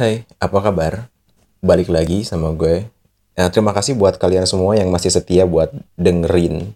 [0.00, 1.12] Hai, apa kabar?
[1.60, 2.88] Balik lagi sama gue.
[3.36, 6.72] Nah, terima kasih buat kalian semua yang masih setia buat dengerin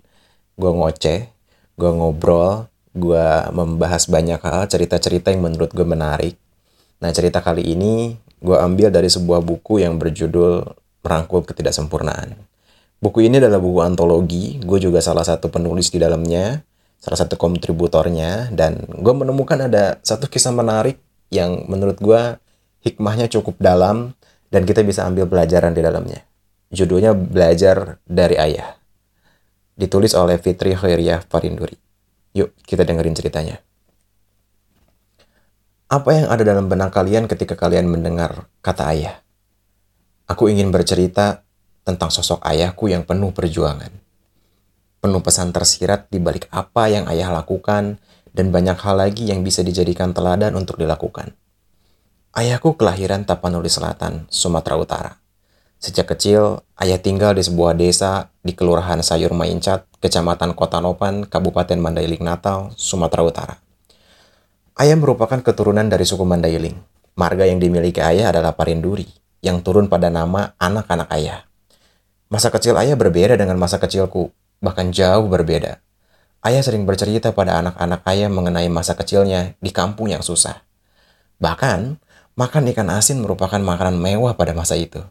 [0.61, 1.33] gue ngoceh,
[1.81, 6.37] gue ngobrol, gue membahas banyak hal, cerita-cerita yang menurut gue menarik.
[7.01, 8.13] Nah, cerita kali ini
[8.45, 10.61] gue ambil dari sebuah buku yang berjudul
[11.01, 12.37] Merangkul Ketidaksempurnaan.
[13.01, 16.61] Buku ini adalah buku antologi, gue juga salah satu penulis di dalamnya,
[17.01, 21.01] salah satu kontributornya, dan gue menemukan ada satu kisah menarik
[21.33, 22.44] yang menurut gue
[22.85, 24.13] hikmahnya cukup dalam
[24.53, 26.23] dan kita bisa ambil pelajaran di dalamnya.
[26.71, 28.77] Judulnya Belajar dari Ayah.
[29.75, 31.75] Ditulis oleh Fitri Khairiyah Farinduri.
[32.37, 33.59] Yuk, kita dengerin ceritanya.
[35.91, 39.15] Apa yang ada dalam benak kalian ketika kalian mendengar kata ayah?
[40.27, 41.47] Aku ingin bercerita
[41.85, 43.93] tentang sosok ayahku yang penuh perjuangan.
[44.99, 48.01] Penuh pesan tersirat di balik apa yang ayah lakukan
[48.33, 51.37] dan banyak hal lagi yang bisa dijadikan teladan untuk dilakukan.
[52.35, 55.23] Ayahku kelahiran Tapanuli Selatan, Sumatera Utara.
[55.79, 61.79] Sejak kecil, ayah tinggal di sebuah desa di Kelurahan Sayur Maincat, Kecamatan Kota Nopan, Kabupaten
[61.79, 63.55] Mandailing Natal, Sumatera Utara.
[64.75, 66.75] Ayah merupakan keturunan dari suku Mandailing.
[67.15, 69.07] Marga yang dimiliki ayah adalah Parinduri,
[69.39, 71.47] yang turun pada nama anak-anak ayah.
[72.35, 75.79] Masa kecil ayah berbeda dengan masa kecilku, bahkan jauh berbeda.
[76.43, 80.67] Ayah sering bercerita pada anak-anak ayah mengenai masa kecilnya di kampung yang susah.
[81.39, 81.99] Bahkan,
[82.35, 85.03] makan ikan asin merupakan makanan mewah pada masa itu.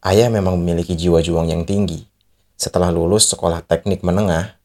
[0.00, 2.08] Ayah memang memiliki jiwa juang yang tinggi.
[2.56, 4.56] Setelah lulus sekolah teknik menengah,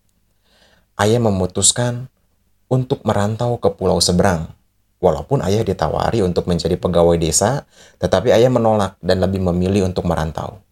[0.99, 2.07] ayah memutuskan
[2.71, 4.51] untuk merantau ke pulau seberang.
[5.03, 7.67] Walaupun ayah ditawari untuk menjadi pegawai desa,
[7.99, 10.63] tetapi ayah menolak dan lebih memilih untuk merantau.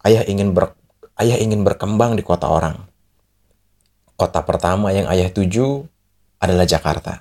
[0.00, 0.72] Ayah ingin ber,
[1.20, 2.80] ayah ingin berkembang di kota orang.
[4.16, 5.84] Kota pertama yang ayah tuju
[6.40, 7.20] adalah Jakarta.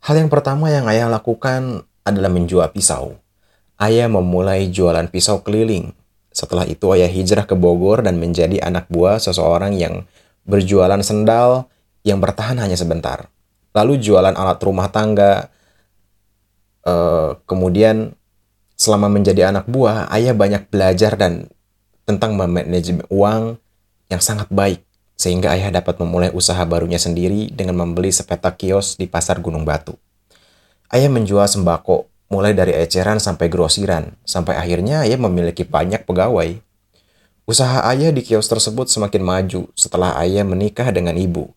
[0.00, 3.16] Hal yang pertama yang ayah lakukan adalah menjual pisau.
[3.80, 5.96] Ayah memulai jualan pisau keliling.
[6.30, 10.04] Setelah itu ayah hijrah ke Bogor dan menjadi anak buah seseorang yang
[10.44, 11.66] berjualan sendal
[12.06, 13.28] yang bertahan hanya sebentar.
[13.72, 15.48] Lalu jualan alat rumah tangga.
[16.80, 18.16] Uh, kemudian
[18.80, 21.52] selama menjadi anak buah, ayah banyak belajar dan
[22.08, 23.60] tentang manajemen uang
[24.08, 24.80] yang sangat baik,
[25.20, 29.94] sehingga ayah dapat memulai usaha barunya sendiri dengan membeli sepetak kios di Pasar Gunung Batu.
[30.90, 36.58] Ayah menjual sembako, mulai dari eceran sampai grosiran, sampai akhirnya ayah memiliki banyak pegawai.
[37.46, 41.54] Usaha ayah di kios tersebut semakin maju setelah ayah menikah dengan ibu.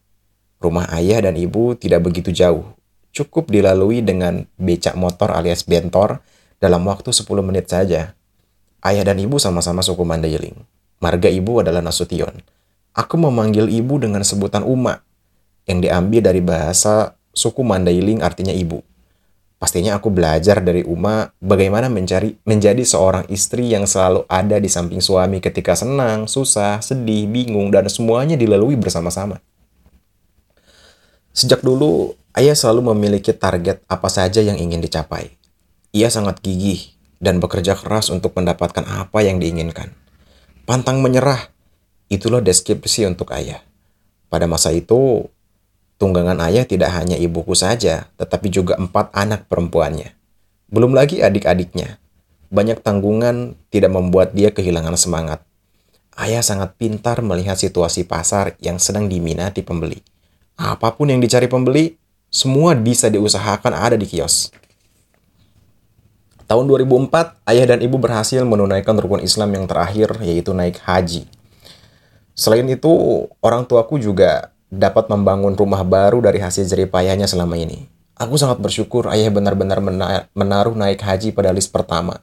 [0.62, 2.78] Rumah ayah dan ibu tidak begitu jauh,
[3.10, 6.22] cukup dilalui dengan becak motor alias bentor
[6.62, 8.14] dalam waktu 10 menit saja.
[8.86, 10.62] Ayah dan ibu sama-sama suku Mandailing.
[11.02, 12.38] Marga ibu adalah Nasution.
[12.94, 15.02] Aku memanggil ibu dengan sebutan Uma,
[15.66, 18.86] yang diambil dari bahasa suku Mandailing artinya ibu.
[19.64, 25.00] Pastinya aku belajar dari Uma bagaimana mencari menjadi seorang istri yang selalu ada di samping
[25.00, 29.40] suami ketika senang, susah, sedih, bingung, dan semuanya dilalui bersama-sama.
[31.32, 35.32] Sejak dulu, ayah selalu memiliki target apa saja yang ingin dicapai.
[35.96, 36.92] Ia sangat gigih
[37.24, 39.96] dan bekerja keras untuk mendapatkan apa yang diinginkan.
[40.68, 41.40] Pantang menyerah,
[42.12, 43.64] itulah deskripsi untuk ayah.
[44.28, 45.32] Pada masa itu,
[46.04, 50.12] tunggangan ayah tidak hanya ibuku saja, tetapi juga empat anak perempuannya.
[50.68, 51.96] Belum lagi adik-adiknya.
[52.52, 55.40] Banyak tanggungan tidak membuat dia kehilangan semangat.
[56.20, 60.04] Ayah sangat pintar melihat situasi pasar yang sedang diminati pembeli.
[60.60, 61.96] Apa pun yang dicari pembeli,
[62.28, 64.52] semua bisa diusahakan ada di kios.
[66.46, 71.26] Tahun 2004, ayah dan ibu berhasil menunaikan rukun Islam yang terakhir, yaitu naik haji.
[72.38, 72.92] Selain itu,
[73.42, 77.86] orang tuaku juga dapat membangun rumah baru dari hasil jeripayahnya selama ini.
[78.18, 79.78] Aku sangat bersyukur ayah benar-benar
[80.34, 82.22] menaruh naik haji pada list pertama.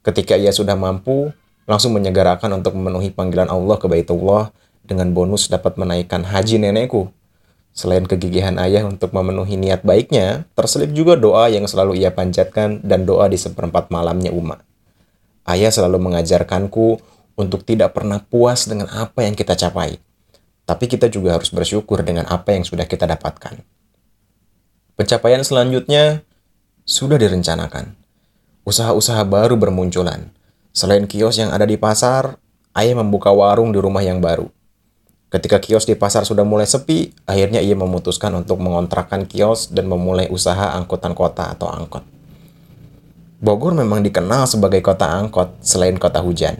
[0.00, 1.32] Ketika ia sudah mampu,
[1.68, 4.54] langsung menyegarakan untuk memenuhi panggilan Allah ke Baitullah
[4.86, 7.10] dengan bonus dapat menaikkan haji nenekku
[7.76, 13.04] Selain kegigihan ayah untuk memenuhi niat baiknya, terselip juga doa yang selalu ia panjatkan dan
[13.04, 14.64] doa di seperempat malamnya Uma.
[15.44, 16.96] Ayah selalu mengajarkanku
[17.36, 20.00] untuk tidak pernah puas dengan apa yang kita capai.
[20.66, 23.62] Tapi kita juga harus bersyukur dengan apa yang sudah kita dapatkan.
[24.98, 26.26] Pencapaian selanjutnya
[26.82, 27.94] sudah direncanakan.
[28.66, 30.34] Usaha-usaha baru bermunculan.
[30.74, 32.42] Selain kios yang ada di pasar,
[32.74, 34.50] ayah membuka warung di rumah yang baru.
[35.30, 40.26] Ketika kios di pasar sudah mulai sepi, akhirnya ia memutuskan untuk mengontrakkan kios dan memulai
[40.30, 42.02] usaha angkutan kota atau angkot.
[43.36, 46.56] Bogor memang dikenal sebagai kota angkot selain kota hujan.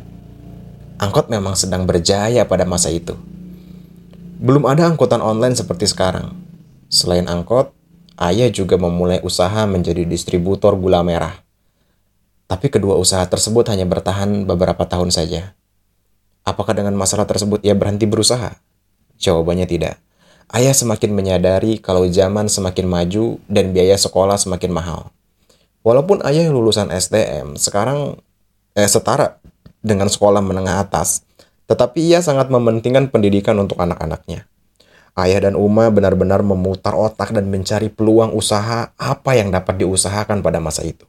[1.01, 3.17] Angkot memang sedang berjaya pada masa itu.
[4.37, 6.37] Belum ada angkutan online seperti sekarang.
[6.93, 7.73] Selain angkot,
[8.21, 11.41] ayah juga memulai usaha menjadi distributor gula merah.
[12.45, 15.57] Tapi kedua usaha tersebut hanya bertahan beberapa tahun saja.
[16.45, 18.61] Apakah dengan masalah tersebut ia berhenti berusaha?
[19.19, 19.99] Jawabannya tidak.
[20.53, 25.11] Ayah semakin menyadari kalau zaman semakin maju dan biaya sekolah semakin mahal.
[25.83, 28.23] Walaupun ayah lulusan STM, sekarang
[28.79, 29.43] eh, setara
[29.83, 31.26] dengan sekolah menengah atas,
[31.67, 34.47] tetapi ia sangat mementingkan pendidikan untuk anak-anaknya.
[35.17, 40.61] Ayah dan Uma benar-benar memutar otak dan mencari peluang usaha apa yang dapat diusahakan pada
[40.61, 41.09] masa itu.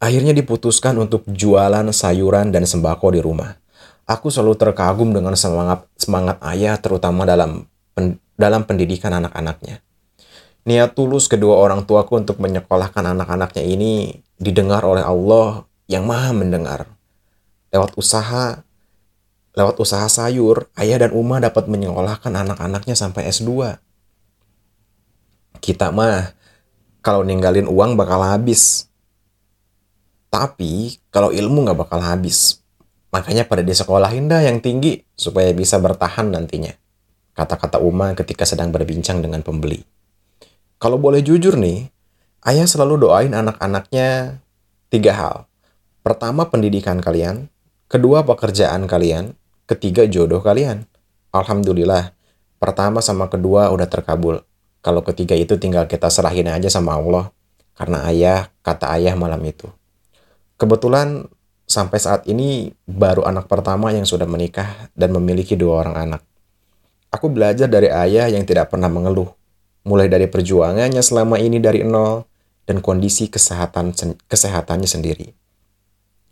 [0.00, 3.60] Akhirnya diputuskan untuk jualan sayuran dan sembako di rumah.
[4.08, 9.82] Aku selalu terkagum dengan semangat semangat ayah terutama dalam pen, dalam pendidikan anak-anaknya.
[10.64, 16.95] Niat tulus kedua orang tuaku untuk menyekolahkan anak-anaknya ini didengar oleh Allah yang Maha mendengar.
[17.76, 18.64] Lewat usaha
[19.56, 23.80] Lewat usaha sayur, ayah dan Uma dapat menyekolahkan anak-anaknya sampai S2.
[25.64, 26.36] Kita mah,
[27.00, 28.92] kalau ninggalin uang bakal habis.
[30.28, 32.60] Tapi, kalau ilmu nggak bakal habis.
[33.16, 36.76] Makanya pada disekolahin dah yang tinggi, supaya bisa bertahan nantinya.
[37.32, 39.80] Kata-kata Uma ketika sedang berbincang dengan pembeli.
[40.76, 41.88] Kalau boleh jujur nih,
[42.44, 44.36] ayah selalu doain anak-anaknya
[44.92, 45.36] tiga hal.
[46.04, 47.48] Pertama, pendidikan kalian.
[47.86, 49.38] Kedua, pekerjaan kalian
[49.70, 50.90] ketiga jodoh kalian.
[51.30, 52.10] Alhamdulillah,
[52.58, 54.42] pertama sama kedua udah terkabul.
[54.82, 57.30] Kalau ketiga itu tinggal kita serahin aja sama Allah.
[57.78, 59.70] Karena ayah, kata ayah malam itu.
[60.58, 61.30] Kebetulan
[61.68, 66.22] sampai saat ini baru anak pertama yang sudah menikah dan memiliki dua orang anak.
[67.14, 69.30] Aku belajar dari ayah yang tidak pernah mengeluh.
[69.86, 72.26] Mulai dari perjuangannya selama ini dari nol
[72.66, 73.94] dan kondisi kesehatan
[74.26, 75.45] kesehatannya sendiri.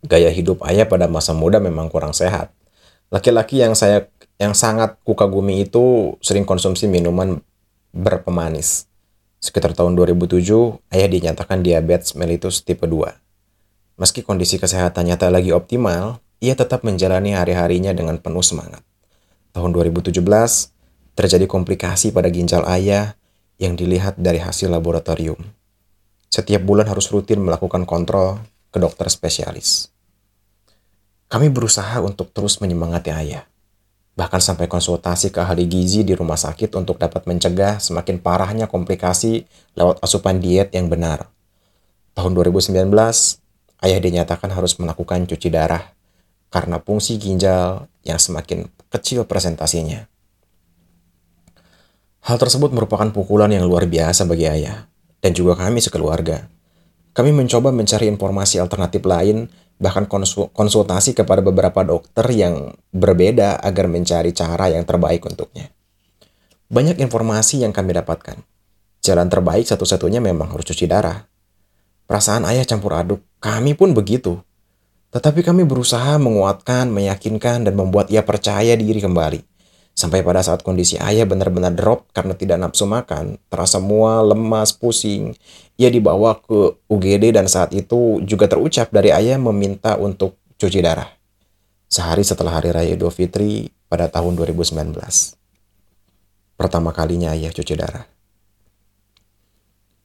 [0.04, 2.52] Gaya hidup ayah pada masa muda memang kurang sehat
[3.14, 4.10] Laki-laki yang saya
[4.42, 7.38] yang sangat kukagumi itu sering konsumsi minuman
[7.94, 8.90] berpemanis.
[9.38, 13.14] Sekitar tahun 2007, ayah dinyatakan diabetes mellitus tipe 2.
[14.02, 18.82] Meski kondisi kesehatannya tak lagi optimal, ia tetap menjalani hari-harinya dengan penuh semangat.
[19.54, 20.18] Tahun 2017,
[21.14, 23.14] terjadi komplikasi pada ginjal ayah
[23.62, 25.38] yang dilihat dari hasil laboratorium.
[26.26, 28.42] Setiap bulan harus rutin melakukan kontrol
[28.74, 29.93] ke dokter spesialis.
[31.28, 33.44] Kami berusaha untuk terus menyemangati ayah.
[34.14, 39.42] Bahkan sampai konsultasi ke ahli gizi di rumah sakit untuk dapat mencegah semakin parahnya komplikasi
[39.74, 41.26] lewat asupan diet yang benar.
[42.14, 42.94] Tahun 2019,
[43.82, 45.90] ayah dinyatakan harus melakukan cuci darah
[46.54, 50.06] karena fungsi ginjal yang semakin kecil presentasinya.
[52.24, 54.86] Hal tersebut merupakan pukulan yang luar biasa bagi ayah
[55.18, 56.46] dan juga kami sekeluarga.
[57.14, 59.46] Kami mencoba mencari informasi alternatif lain
[59.78, 60.06] bahkan
[60.50, 65.70] konsultasi kepada beberapa dokter yang berbeda agar mencari cara yang terbaik untuknya.
[66.66, 68.42] Banyak informasi yang kami dapatkan.
[68.98, 71.22] Jalan terbaik satu-satunya memang harus cuci darah.
[72.10, 74.42] Perasaan ayah campur aduk, kami pun begitu.
[75.14, 79.53] Tetapi kami berusaha menguatkan, meyakinkan, dan membuat ia percaya diri kembali.
[79.94, 85.38] Sampai pada saat kondisi ayah benar-benar drop karena tidak nafsu makan, terasa mual, lemas, pusing.
[85.78, 91.06] Ia dibawa ke UGD dan saat itu juga terucap dari ayah meminta untuk cuci darah.
[91.86, 94.98] Sehari setelah Hari Raya Idul Fitri pada tahun 2019.
[96.58, 98.06] Pertama kalinya ayah cuci darah.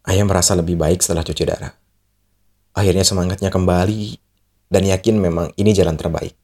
[0.05, 1.73] Ayah merasa lebih baik setelah cuci darah.
[2.77, 4.21] Akhirnya semangatnya kembali
[4.69, 6.38] dan yakin memang ini jalan terbaik.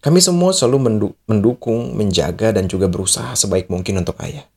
[0.00, 4.48] Kami semua selalu mendukung, menjaga, dan juga berusaha sebaik mungkin untuk ayah.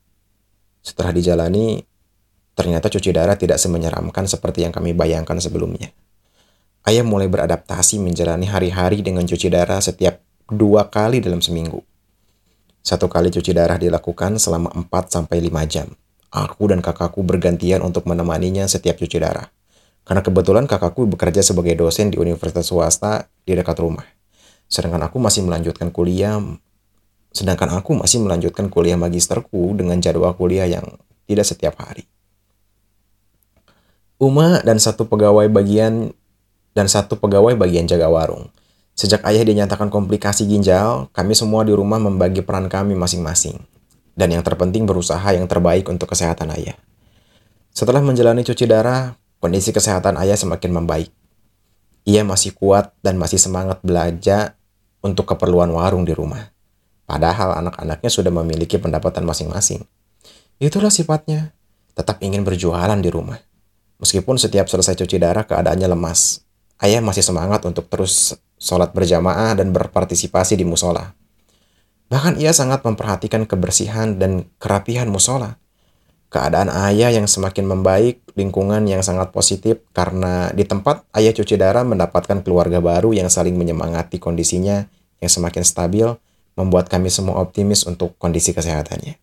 [0.80, 1.84] Setelah dijalani,
[2.56, 5.92] ternyata cuci darah tidak semenyeramkan seperti yang kami bayangkan sebelumnya.
[6.88, 11.84] Ayah mulai beradaptasi menjalani hari-hari dengan cuci darah setiap dua kali dalam seminggu.
[12.80, 15.28] Satu kali cuci darah dilakukan selama 4-5
[15.68, 15.92] jam.
[16.32, 19.52] Aku dan kakakku bergantian untuk menemaninya setiap cuci darah.
[20.08, 24.23] Karena kebetulan kakakku bekerja sebagai dosen di universitas swasta di dekat rumah.
[24.74, 26.42] Sedangkan aku masih melanjutkan kuliah
[27.34, 30.86] sedangkan aku masih melanjutkan kuliah magisterku dengan jadwal kuliah yang
[31.26, 32.06] tidak setiap hari.
[34.22, 36.14] Uma dan satu pegawai bagian
[36.78, 38.54] dan satu pegawai bagian jaga warung.
[38.94, 43.58] Sejak ayah dinyatakan komplikasi ginjal, kami semua di rumah membagi peran kami masing-masing.
[44.14, 46.78] Dan yang terpenting berusaha yang terbaik untuk kesehatan ayah.
[47.74, 51.10] Setelah menjalani cuci darah, kondisi kesehatan ayah semakin membaik.
[52.06, 54.54] Ia masih kuat dan masih semangat belajar
[55.04, 56.50] untuk keperluan warung di rumah.
[57.04, 59.84] Padahal anak-anaknya sudah memiliki pendapatan masing-masing.
[60.58, 61.52] Itulah sifatnya,
[61.92, 63.38] tetap ingin berjualan di rumah.
[64.00, 66.42] Meskipun setiap selesai cuci darah keadaannya lemas,
[66.80, 71.12] ayah masih semangat untuk terus sholat berjamaah dan berpartisipasi di musola.
[72.08, 75.60] Bahkan ia sangat memperhatikan kebersihan dan kerapihan musola.
[76.32, 81.86] Keadaan ayah yang semakin membaik lingkungan yang sangat positif karena di tempat ayah cuci darah
[81.86, 84.90] mendapatkan keluarga baru yang saling menyemangati kondisinya
[85.22, 86.08] yang semakin stabil,
[86.58, 89.16] membuat kami semua optimis untuk kondisi kesehatannya.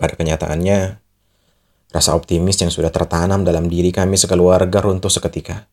[0.00, 0.96] Pada kenyataannya,
[1.92, 5.68] rasa optimis yang sudah tertanam dalam diri kami sekeluarga runtuh seketika.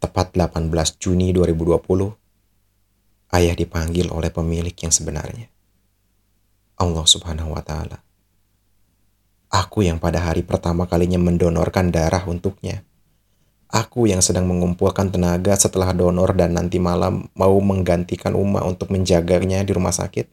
[0.00, 0.70] Tepat 18
[1.00, 2.14] Juni 2020,
[3.34, 5.50] ayah dipanggil oleh pemilik yang sebenarnya.
[6.78, 8.03] Allah Subhanahu wa taala.
[9.74, 12.86] Aku yang pada hari pertama kalinya mendonorkan darah untuknya.
[13.66, 19.66] Aku yang sedang mengumpulkan tenaga setelah donor dan nanti malam mau menggantikan Uma untuk menjaganya
[19.66, 20.30] di rumah sakit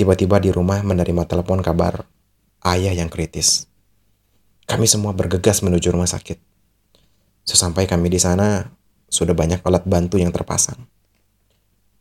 [0.00, 2.08] Tiba-tiba di rumah menerima telepon kabar
[2.64, 3.68] ayah yang kritis.
[4.64, 6.40] Kami semua bergegas menuju rumah sakit.
[7.44, 8.64] Sesampai kami di sana,
[9.12, 10.80] sudah banyak alat bantu yang terpasang.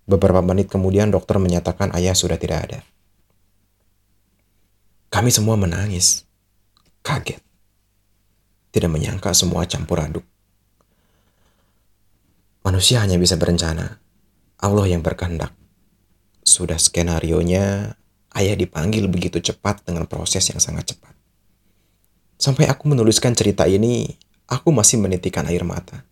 [0.08, 2.80] Beberapa menit kemudian dokter menyatakan ayah sudah tidak ada.
[5.12, 6.24] Kami semua menangis,
[7.04, 7.44] kaget.
[8.72, 10.24] Tidak menyangka semua campur aduk.
[12.64, 14.00] Manusia hanya bisa berencana.
[14.64, 15.52] Allah yang berkehendak.
[16.48, 18.00] Sudah skenario-nya,
[18.40, 21.12] ayah dipanggil begitu cepat dengan proses yang sangat cepat.
[22.40, 24.08] Sampai aku menuliskan cerita ini,
[24.48, 26.08] aku masih menitikan air mata.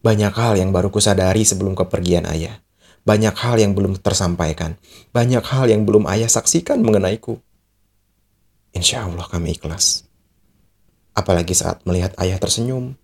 [0.00, 2.64] Banyak hal yang baru kusadari sebelum kepergian ayah.
[3.04, 4.80] Banyak hal yang belum tersampaikan.
[5.12, 7.44] Banyak hal yang belum ayah saksikan mengenaiku.
[8.76, 10.04] Insya Allah kami ikhlas.
[11.16, 12.94] Apalagi saat melihat ayah tersenyum.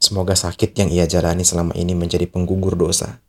[0.00, 3.20] Semoga sakit yang ia jalani selama ini menjadi penggugur dosa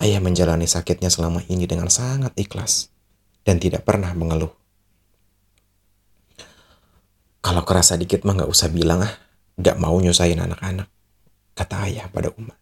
[0.00, 2.88] Ayah menjalani sakitnya selama ini dengan sangat ikhlas
[3.44, 4.48] dan tidak pernah mengeluh.
[7.44, 9.12] Kalau kerasa dikit mah gak usah bilang ah,
[9.60, 10.88] gak mau nyusahin anak-anak,
[11.52, 12.56] kata ayah pada Uma.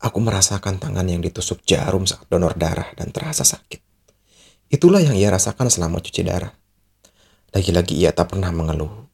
[0.00, 3.84] Aku merasakan tangan yang ditusuk jarum saat donor darah dan terasa sakit.
[4.72, 6.56] Itulah yang ia rasakan selama cuci darah.
[7.52, 9.08] Lagi-lagi ia tak pernah mengeluh.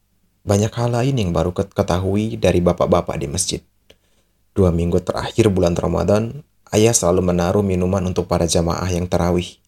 [0.44, 3.60] Banyak hal lain yang baru ketahui dari bapak-bapak di masjid.
[4.54, 9.62] Dua minggu terakhir bulan Ramadan, Ayah selalu menaruh minuman untuk para jamaah yang terawih.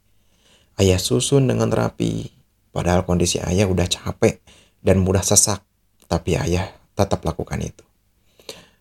[0.74, 2.34] Ayah susun dengan rapi,
[2.74, 4.42] padahal kondisi ayah udah capek
[4.82, 5.62] dan mudah sesak,
[6.10, 6.66] tapi ayah
[6.98, 7.86] tetap lakukan itu.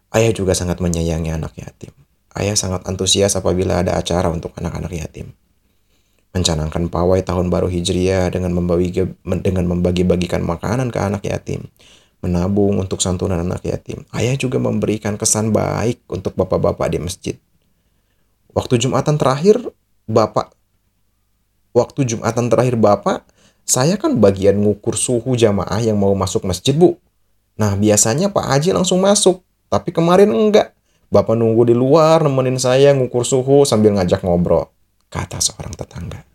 [0.10, 1.94] Ayah juga sangat menyayangi anak yatim.
[2.34, 5.38] Ayah sangat antusias apabila ada acara untuk anak-anak yatim.
[6.36, 8.92] Mencanangkan pawai tahun baru Hijriah dengan membagi
[9.24, 11.72] dengan membagi-bagikan makanan ke anak yatim
[12.20, 14.04] menabung untuk santunan anak yatim.
[14.12, 17.36] Ayah juga memberikan kesan baik untuk bapak-bapak di masjid.
[18.52, 19.62] Waktu Jumatan terakhir
[20.06, 20.56] Bapak
[21.76, 23.28] waktu Jumatan terakhir Bapak,
[23.68, 26.96] saya kan bagian ngukur suhu jamaah yang mau masuk masjid, Bu.
[27.60, 30.72] Nah, biasanya Pak Haji langsung masuk, tapi kemarin enggak.
[31.12, 34.72] Bapak nunggu di luar nemenin saya ngukur suhu sambil ngajak ngobrol,
[35.16, 36.28] kata seorang tetangga.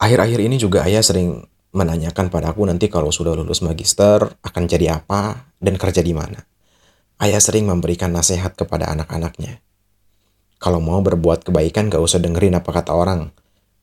[0.00, 1.44] Akhir-akhir ini juga ayah sering
[1.76, 6.40] menanyakan padaku nanti kalau sudah lulus magister akan jadi apa dan kerja di mana.
[7.20, 9.62] Ayah sering memberikan nasihat kepada anak-anaknya.
[10.58, 13.30] Kalau mau berbuat kebaikan gak usah dengerin apa kata orang.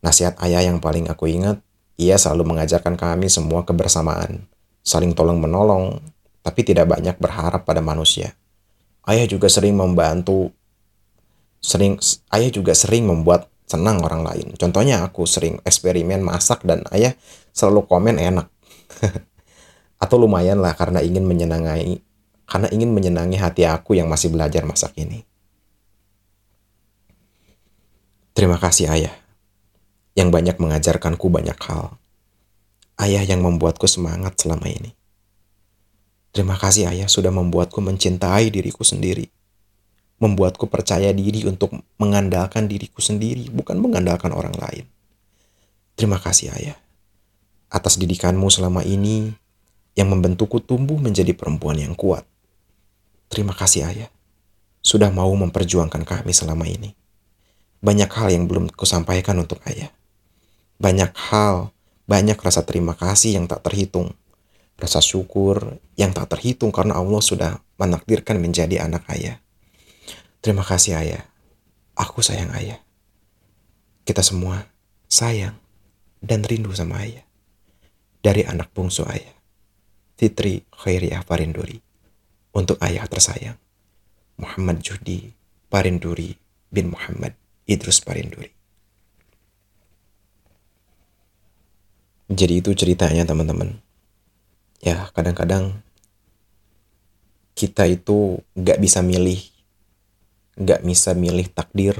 [0.04, 1.60] Nasihat ayah yang paling aku ingat,
[2.00, 4.48] ia selalu mengajarkan kami semua kebersamaan.
[4.84, 6.00] Saling tolong menolong,
[6.44, 8.36] tapi tidak banyak berharap pada manusia.
[9.04, 10.52] Ayah juga sering membantu,
[11.60, 12.00] sering
[12.32, 14.48] ayah juga sering membuat senang orang lain.
[14.58, 17.14] Contohnya aku sering eksperimen masak dan ayah
[17.54, 18.50] selalu komen enak.
[20.04, 22.02] Atau lumayan lah karena ingin menyenangi
[22.50, 25.22] karena ingin menyenangi hati aku yang masih belajar masak ini.
[28.34, 29.14] Terima kasih ayah,
[30.16, 32.00] yang banyak mengajarkanku banyak hal.
[32.96, 34.96] Ayah yang membuatku semangat selama ini.
[36.32, 39.30] Terima kasih ayah sudah membuatku mencintai diriku sendiri.
[40.20, 44.86] Membuatku percaya diri untuk mengandalkan diriku sendiri, bukan mengandalkan orang lain.
[45.96, 46.78] Terima kasih ayah
[47.70, 49.30] atas didikanmu selama ini
[49.94, 52.26] yang membentukku tumbuh menjadi perempuan yang kuat
[53.30, 54.10] Terima kasih ayah,
[54.82, 56.98] sudah mau memperjuangkan kami selama ini.
[57.78, 59.94] Banyak hal yang belum kusampaikan untuk ayah.
[60.82, 61.70] Banyak hal,
[62.10, 64.18] banyak rasa terima kasih yang tak terhitung.
[64.82, 69.38] Rasa syukur yang tak terhitung karena Allah sudah menakdirkan menjadi anak ayah.
[70.40, 71.24] Terima kasih ayah.
[72.00, 72.80] Aku sayang ayah.
[74.08, 74.72] Kita semua
[75.12, 75.60] sayang
[76.24, 77.28] dan rindu sama ayah.
[78.24, 79.36] Dari anak bungsu ayah.
[80.20, 81.80] Fitri Khairiah Farinduri
[82.52, 83.56] untuk ayah tersayang,
[84.36, 85.32] Muhammad Judi
[85.72, 86.36] Parinduri
[86.68, 88.52] bin Muhammad Idrus Parinduri.
[92.28, 93.80] Jadi itu ceritanya teman-teman.
[94.84, 95.80] Ya kadang-kadang
[97.56, 99.40] kita itu gak bisa milih,
[100.60, 101.96] gak bisa milih takdir,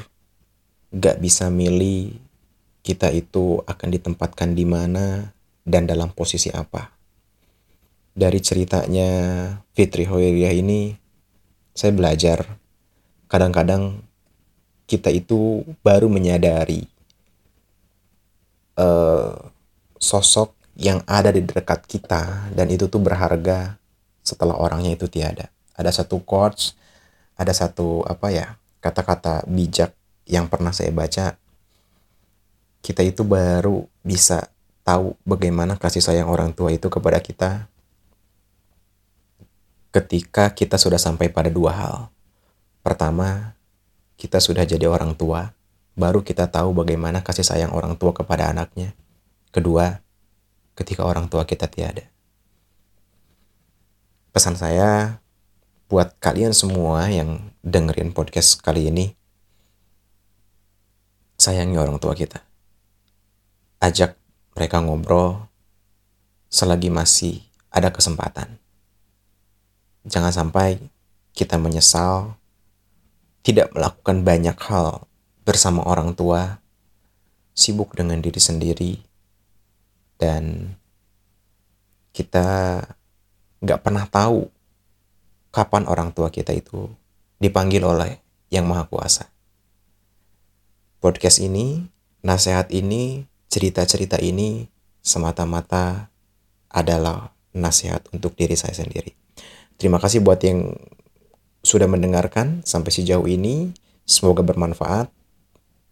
[0.92, 2.20] gak bisa milih
[2.84, 5.32] kita itu akan ditempatkan di mana,
[5.70, 6.90] dan dalam posisi apa.
[8.18, 9.10] Dari ceritanya
[9.78, 10.92] Fitri Hoiriah ini,
[11.78, 12.60] saya belajar
[13.30, 14.02] kadang-kadang
[14.90, 16.90] kita itu baru menyadari
[18.82, 19.38] uh,
[20.02, 23.78] sosok yang ada di dekat kita dan itu tuh berharga
[24.26, 25.54] setelah orangnya itu tiada.
[25.78, 26.74] Ada satu quotes,
[27.40, 29.96] ada satu apa ya kata-kata bijak
[30.28, 31.40] yang pernah saya baca.
[32.84, 34.52] Kita itu baru bisa
[34.84, 37.72] tahu bagaimana kasih sayang orang tua itu kepada kita
[39.90, 41.98] ketika kita sudah sampai pada dua hal.
[42.86, 43.58] Pertama,
[44.22, 45.52] kita sudah jadi orang tua,
[45.98, 48.94] baru kita tahu bagaimana kasih sayang orang tua kepada anaknya.
[49.50, 49.98] Kedua,
[50.78, 52.06] ketika orang tua kita tiada.
[54.30, 55.18] Pesan saya
[55.90, 59.18] buat kalian semua yang dengerin podcast kali ini,
[61.42, 62.46] sayangi orang tua kita.
[63.82, 64.14] Ajak
[64.54, 65.50] mereka ngobrol
[66.54, 67.42] selagi masih
[67.74, 68.62] ada kesempatan.
[70.06, 70.78] Jangan sampai
[71.34, 72.38] kita menyesal
[73.42, 75.10] tidak melakukan banyak hal
[75.42, 76.62] bersama orang tua,
[77.58, 78.94] sibuk dengan diri sendiri,
[80.22, 80.78] dan
[82.14, 82.78] kita
[83.58, 84.59] nggak pernah tahu
[85.50, 86.90] kapan orang tua kita itu
[87.42, 88.22] dipanggil oleh
[88.54, 89.26] Yang Maha Kuasa.
[91.00, 91.88] Podcast ini,
[92.22, 94.68] nasihat ini cerita-cerita ini
[95.00, 96.12] semata-mata
[96.70, 99.16] adalah nasihat untuk diri saya sendiri.
[99.80, 100.76] Terima kasih buat yang
[101.64, 103.72] sudah mendengarkan sampai sejauh ini.
[104.04, 105.08] Semoga bermanfaat.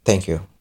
[0.03, 0.56] Thank you.